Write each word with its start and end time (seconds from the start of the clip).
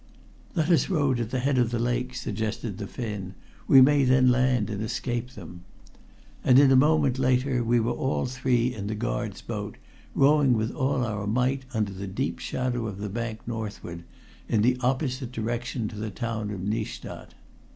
"Let 0.55 0.71
us 0.71 0.89
row 0.89 1.13
to 1.13 1.23
the 1.23 1.37
head 1.37 1.59
of 1.59 1.69
the 1.69 1.77
lake," 1.77 2.15
suggested 2.15 2.79
the 2.79 2.87
Finn. 2.87 3.35
"We 3.67 3.81
may 3.81 4.03
then 4.03 4.31
land 4.31 4.71
and 4.71 4.81
escape 4.81 5.33
them." 5.33 5.63
And 6.43 6.57
a 6.59 6.75
moment 6.75 7.19
later 7.19 7.63
we 7.63 7.79
were 7.79 7.91
all 7.91 8.25
three 8.25 8.73
in 8.73 8.87
the 8.87 8.95
guards' 8.95 9.43
boat, 9.43 9.77
rowing 10.15 10.53
with 10.53 10.71
all 10.71 11.05
our 11.05 11.27
might 11.27 11.65
under 11.75 11.93
the 11.93 12.07
deep 12.07 12.39
shadow 12.39 12.87
of 12.87 12.97
the 12.97 13.09
bank 13.09 13.47
northward, 13.47 14.01
in 14.49 14.63
the 14.63 14.75
opposite 14.81 15.31
direction 15.31 15.87
to 15.89 15.95
the 15.95 16.09
town 16.09 16.49
of 16.49 16.61
Nystad. 16.61 17.35